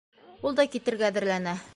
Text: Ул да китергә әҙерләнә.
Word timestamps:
Ул 0.47 0.55
да 0.59 0.65
китергә 0.77 1.09
әҙерләнә. 1.13 1.55